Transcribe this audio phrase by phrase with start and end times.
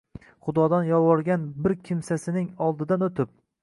[0.47, 3.37] Xudodan yolvorgan bir kimsasining oldidan o'tib